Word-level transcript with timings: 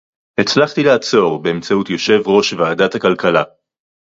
הצלחתי 0.39 0.83
לעצור 0.83 1.41
באמצעות 1.43 1.89
יושב-ראש 1.89 2.53
ועדת 2.53 2.95
הכלכלה 2.95 3.43